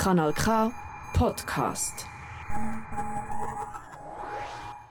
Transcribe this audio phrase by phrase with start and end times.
[0.00, 0.72] Kanal K
[1.12, 2.06] Podcast.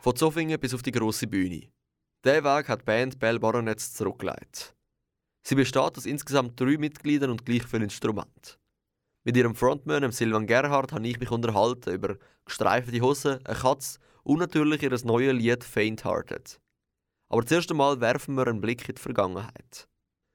[0.02, 1.72] Von Zofingen bis auf die grosse Bühne.
[2.24, 4.76] Diesen Weg hat die Band Bell Baronets zurückgelegt.
[5.42, 8.60] Sie besteht aus insgesamt drei Mitgliedern und gleich vielen Instrumenten.
[9.24, 12.16] Mit ihrem Frontman, Silvan Gerhardt, habe ich mich unterhalten über
[12.46, 16.62] gestreifte Hosen, eine Katze und natürlich ihr neues Lied Faint Hearted.
[17.30, 19.90] Aber zuerst einmal werfen wir einen Blick in die Vergangenheit.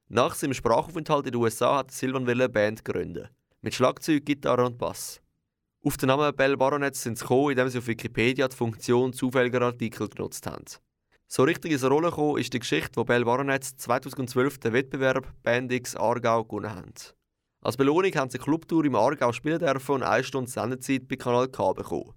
[0.09, 3.29] Nach seinem Sprachaufenthalt in den USA hat Silvan eine Band gründen.
[3.65, 5.23] Mit Schlagzeug, Gitarre und Bass.
[5.83, 9.63] Auf den Namen Bell Baronets sind sie gekommen, indem sie auf Wikipedia die Funktion zufälliger
[9.63, 10.67] Artikel genutzt haben.
[11.29, 15.97] So richtig ins Rollen gekommen ist die Geschichte, wo Bell Baronets 2012 den Wettbewerb Bandix
[15.97, 16.93] Aargau gewonnen haben.
[17.63, 21.17] Als Belohnung haben sie eine Clubtour im Aargau spielen dürfen und eine Stunde Sendezeit bei
[21.17, 22.13] Kanal K bekommen.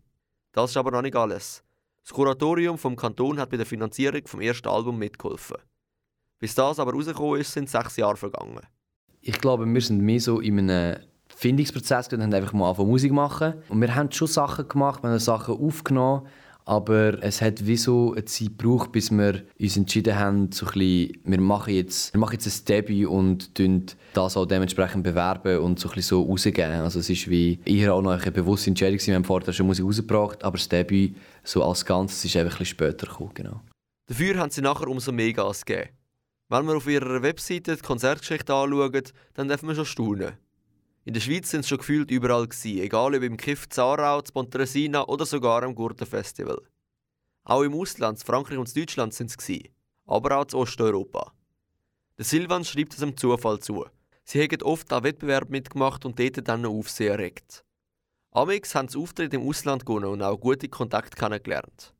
[0.52, 1.64] Das ist aber noch nicht alles.
[2.04, 5.60] Das Kuratorium vom Kanton hat bei der Finanzierung vom ersten Album mitgeholfen.
[6.40, 8.68] Bis das aber rausgekommen ist, sind sechs Jahre vergangen.
[9.22, 11.07] Ich glaube, wir sind mehr so in einem
[11.38, 13.54] Findungsprozess und haben einfach mal angefangen Musik machen.
[13.70, 16.26] Und wir haben schon Sachen gemacht, wir haben Sachen aufgenommen,
[16.66, 20.72] aber es hat wie so eine Zeit gebraucht, bis wir uns entschieden haben, so ein
[20.74, 23.52] bisschen, wir, machen jetzt, wir machen jetzt ein Debüt und
[24.16, 26.72] das auch dementsprechend bewerben und so ein bisschen so rausgeben.
[26.72, 29.86] Also es ist wie eher auch noch eine bewusste Entscheidung, wir haben vorher schon Musik
[29.86, 33.32] rausgebracht, aber das Debüt so als Ganzes ist einfach ein bisschen später gekommen.
[33.36, 33.62] Genau.
[34.08, 35.90] Dafür haben sie nachher umso mehr Gas gegeben.
[36.50, 39.04] Wenn wir auf ihrer Webseite die Konzertgeschichte anschauen,
[39.36, 40.34] dann dürfen wir schon staunen.
[41.08, 45.06] In der Schweiz sind sie schon gefühlt überall gewesen, egal ob im Kiff Zarau, Pontresina
[45.08, 46.62] oder sogar am Gurtenfestival.
[47.46, 49.72] Auch im Ausland, Frankreich und Deutschland sind sie
[50.06, 51.32] aber auch in Osteuropa.
[52.18, 53.86] Der Silvan schreibt es einem Zufall zu.
[54.26, 57.64] Sie haben oft an Wettbewerben mitgemacht und dort dann noch Aufsehen erregt.
[58.32, 61.96] Amix haben sie Auftritte im Ausland gewonnen und auch gute Kontakte kennengelernt.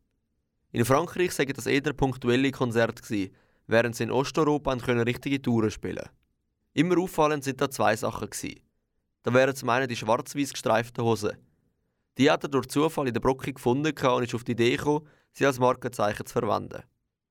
[0.74, 3.32] In Frankreich sagen das eher punktuelle Konzerte
[3.68, 6.12] während sie in Osteuropa richtige Touren spielen konnten.
[6.74, 8.67] Immer auffallend sind da zwei Sachen gewesen.
[9.24, 11.38] Da wären zum einen die schwarz-weiß gestreiften Hosen.
[12.18, 15.08] Die hat er durch Zufall in der Brocke gefunden und ist auf die Idee gekommen,
[15.32, 16.84] sie als Markenzeichen zu verwenden.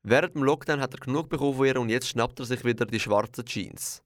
[0.03, 2.87] Während dem Lockdown hat er genug bekommen von ihr und jetzt schnappt er sich wieder
[2.87, 4.03] die schwarzen Jeans.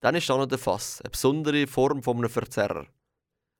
[0.00, 2.86] Dann ist da noch der Fass, eine besondere Form von einem Verzerrer.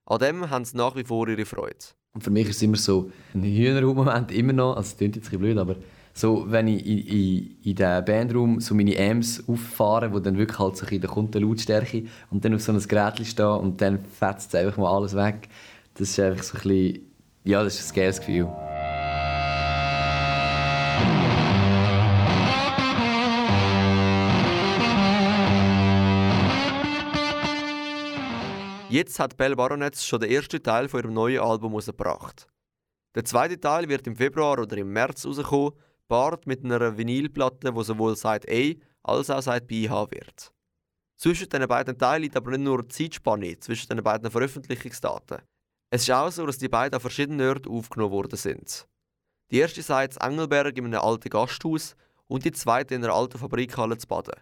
[0.07, 1.77] An dem haben sie nach wie vor ihre Freude.
[2.13, 5.27] Und für mich ist es immer so ein Hühnerraum-Moment, immer noch, also es klingt jetzt
[5.27, 5.77] ein bisschen blöd, aber
[6.17, 10.59] so, wenn ich in, in, in den Bandraum so meine Amps auffahre, wo dann wirklich
[10.59, 14.55] halt so in der Lautstärke und dann auf so einem Gerät stehe und dann fetzt
[14.55, 15.51] einfach mal alles weg.
[15.93, 17.13] Das ist einfach so ein bisschen,
[17.45, 18.49] ja, das ist ein geiles Gefühl.
[28.89, 32.47] Jetzt hat Bell Baronets schon den ersten Teil von ihrem neuen Album herausgebracht.
[33.15, 35.73] Der zweite Teil wird im Februar oder im März rauskommen
[36.09, 40.53] Bart mit einer Vinylplatte, wo sowohl Side A als auch Side B haben wird.
[41.17, 45.39] Zwischen den beiden Teilen liegt aber nicht nur die Zeitspanne zwischen den beiden Veröffentlichungsdaten.
[45.91, 48.87] Es ist auch so, dass die beiden an verschiedenen Orten aufgenommen worden sind.
[49.51, 51.97] Die erste Seite in Engelberg in einem alten Gasthaus
[52.27, 54.35] und die zweite in einer alten Fabrikhalle zu Baden.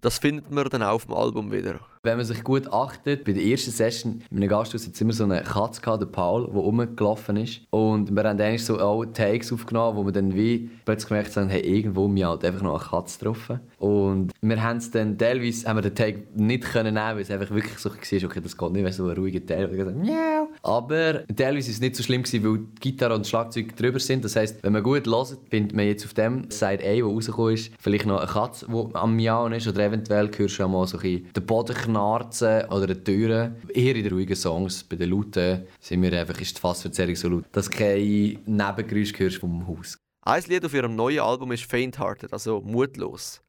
[0.00, 1.80] Das findet man dann auch auf dem Album wieder.
[2.04, 5.24] Wenn man sich gut achtet, bei der ersten Session in einem Gasthaus hat immer so
[5.24, 7.62] eine Katze gehabt, der Paul, der rumgelaufen ist.
[7.70, 11.48] Und wir haben eigentlich so auch Takes aufgenommen, wo wir dann wie plötzlich gemerkt haben,
[11.48, 13.60] hey, irgendwo mir halt einfach noch eine Katze getroffen.
[13.78, 17.30] Und wir haben es dann teilweise, haben wir den Take nicht können nehmen, weil es
[17.32, 20.48] einfach wirklich so war, okay, das geht nicht, wenn so ein ruhiger Teil, Miau.
[20.62, 24.24] Aber teilweise war es nicht so schlimm weil die Gitarre und Schlagzeug drüber sind.
[24.24, 27.54] Das heisst, wenn man gut hört, findet man jetzt auf dem Side A, wo rausgekommen
[27.54, 30.86] ist, vielleicht noch eine Katze, die am Miauen ist oder eventuell hörst du auch mal
[30.86, 33.56] so ein bisschen den Boden knarzen oder die Türen.
[33.74, 34.84] Eher in den ruhigen Songs.
[34.84, 39.18] Bei den Lauten sind wir einfach, ist die Fassverzerrung so laut, dass du keine Nebengeräusche
[39.18, 39.98] hörst vom Haus.
[40.22, 43.40] Ein Lied auf ihrem neuen Album ist Faint Hearted, also mutlos.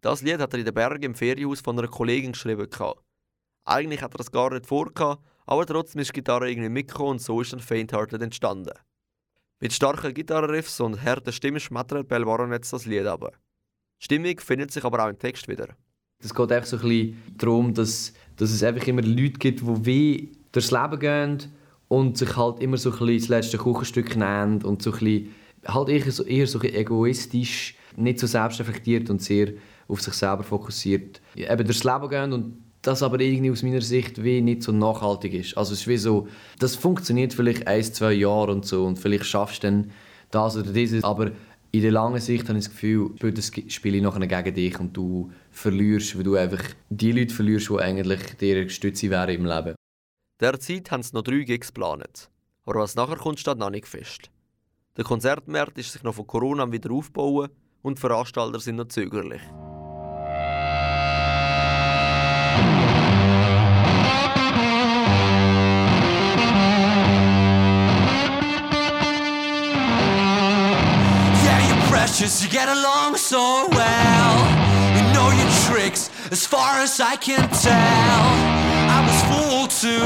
[0.00, 2.66] Das Lied hat er in den Bergen im Ferienhaus von einer Kollegin geschrieben.
[3.64, 4.90] Eigentlich hat er das gar nicht vor,
[5.46, 8.72] aber trotzdem ist die Gitarre irgendwie mitgekommen und so ist dann Faint Hearted entstanden.
[9.60, 13.36] Mit starken Gitarrenriffs und harten Stimmen schmettert Bell Baronetz das Lied ab.
[14.00, 15.68] Stimmung findet sich aber auch im Text wieder.
[16.22, 19.86] Es geht einfach so ein bisschen darum, dass, dass es einfach immer Leute gibt, die
[19.86, 21.38] wie durchs Leben gehen
[21.88, 25.34] und sich halt immer so ein bisschen das letzte Kuchenstück nehmen und so ein bisschen,
[25.66, 29.52] halt eher so, eher so egoistisch, nicht so selbstreflektiert und sehr
[29.86, 34.22] auf sich selber fokussiert eben durchs Leben gehen und das aber irgendwie aus meiner Sicht
[34.22, 35.58] wie nicht so nachhaltig ist.
[35.58, 39.26] Also es ist wie so, das funktioniert vielleicht ein, zwei Jahre und so und vielleicht
[39.26, 39.90] schaffst du dann
[40.30, 41.32] das oder dieses, aber
[41.72, 45.30] in der langen Sicht habe ich das Gefühl, das Spiel nachher gegen dich und du
[45.50, 49.74] verlierst, weil du einfach die Leute verlierst, die eigentlich dir Stütze wären im Leben.
[50.40, 52.30] Derzeit haben sie noch drei Gigs geplant.
[52.64, 54.30] Aber was nachher kommt, steht noch nicht fest.
[54.96, 57.50] Der Konzertmarkt ist sich noch von Corona wieder aufbauen
[57.82, 59.42] und die Veranstalter sind noch zögerlich.
[72.60, 74.34] Get along so well.
[74.96, 78.22] You know your tricks, as far as I can tell.
[78.96, 79.96] I was fooled to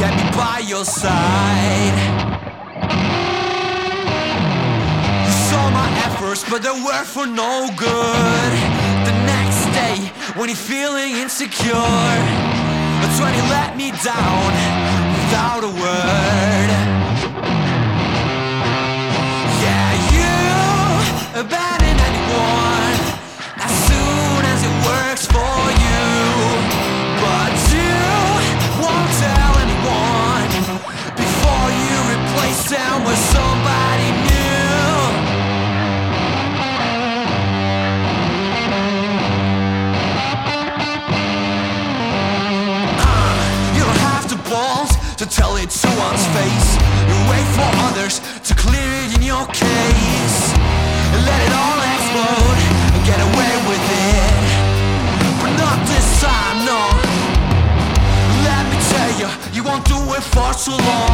[0.00, 1.96] get me by your side.
[5.26, 7.52] You saw my efforts, but they were for no
[7.88, 8.52] good.
[9.08, 9.96] The next day,
[10.36, 12.20] when you're feeling insecure,
[13.00, 14.48] that's when you let me down
[15.16, 15.71] without a
[60.62, 60.76] 说。
[60.76, 61.11] 过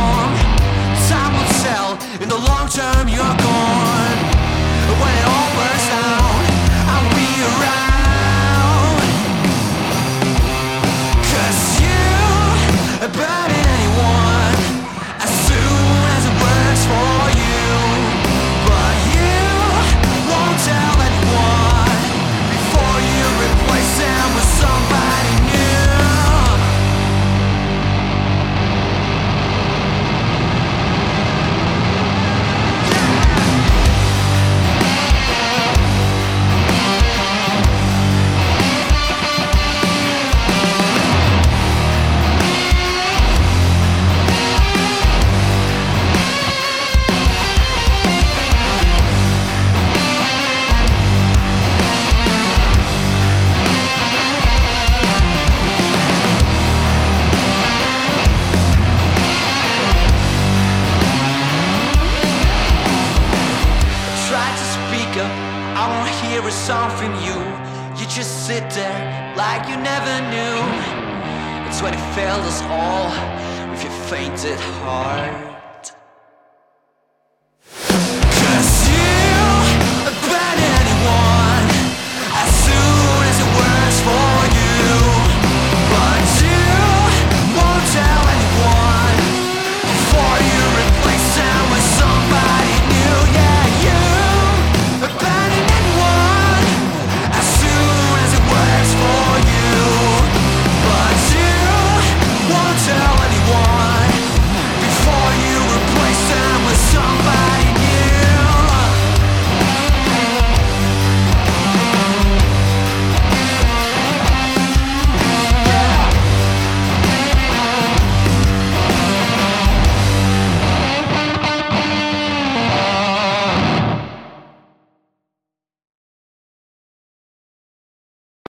[65.81, 67.39] I won't hear a song from you.
[68.01, 70.59] You just sit there like you never knew.
[71.69, 73.11] It's when it failed us all
[73.71, 75.48] with your fainted heart.